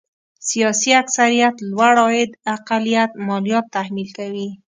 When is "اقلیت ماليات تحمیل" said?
2.55-4.09